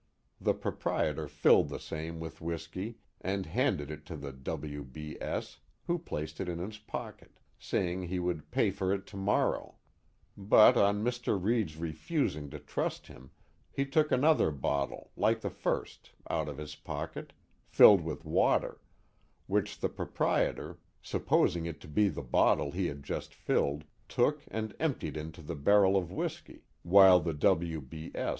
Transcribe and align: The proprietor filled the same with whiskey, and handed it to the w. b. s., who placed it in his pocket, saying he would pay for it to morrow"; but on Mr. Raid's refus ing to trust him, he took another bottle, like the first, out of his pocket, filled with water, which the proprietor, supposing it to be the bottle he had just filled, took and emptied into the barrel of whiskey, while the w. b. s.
The 0.39 0.55
proprietor 0.55 1.27
filled 1.27 1.69
the 1.69 1.79
same 1.79 2.19
with 2.19 2.41
whiskey, 2.41 2.97
and 3.21 3.45
handed 3.45 3.91
it 3.91 4.03
to 4.07 4.15
the 4.17 4.31
w. 4.31 4.83
b. 4.83 5.15
s., 5.21 5.59
who 5.85 5.99
placed 5.99 6.41
it 6.41 6.49
in 6.49 6.57
his 6.57 6.79
pocket, 6.79 7.37
saying 7.59 8.01
he 8.01 8.17
would 8.17 8.49
pay 8.49 8.71
for 8.71 8.91
it 8.91 9.05
to 9.05 9.15
morrow"; 9.15 9.75
but 10.35 10.75
on 10.75 11.03
Mr. 11.03 11.37
Raid's 11.39 11.75
refus 11.75 12.35
ing 12.35 12.49
to 12.49 12.57
trust 12.57 13.05
him, 13.05 13.29
he 13.71 13.85
took 13.85 14.11
another 14.11 14.49
bottle, 14.49 15.11
like 15.15 15.41
the 15.41 15.51
first, 15.51 16.09
out 16.31 16.49
of 16.49 16.57
his 16.57 16.73
pocket, 16.73 17.31
filled 17.67 18.01
with 18.01 18.25
water, 18.25 18.81
which 19.45 19.77
the 19.81 19.89
proprietor, 19.89 20.79
supposing 21.03 21.67
it 21.67 21.79
to 21.79 21.87
be 21.87 22.09
the 22.09 22.23
bottle 22.23 22.71
he 22.71 22.87
had 22.87 23.03
just 23.03 23.35
filled, 23.35 23.83
took 24.09 24.41
and 24.47 24.73
emptied 24.79 25.15
into 25.15 25.43
the 25.43 25.53
barrel 25.55 25.95
of 25.95 26.11
whiskey, 26.11 26.63
while 26.81 27.19
the 27.19 27.35
w. 27.35 27.79
b. 27.79 28.09
s. 28.15 28.29